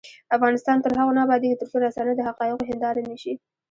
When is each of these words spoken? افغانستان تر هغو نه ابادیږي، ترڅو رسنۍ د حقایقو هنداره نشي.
افغانستان 0.37 0.77
تر 0.83 0.91
هغو 0.99 1.15
نه 1.17 1.21
ابادیږي، 1.25 1.59
ترڅو 1.61 1.77
رسنۍ 1.85 2.13
د 2.15 2.21
حقایقو 2.27 2.67
هنداره 2.69 3.01
نشي. 3.09 3.33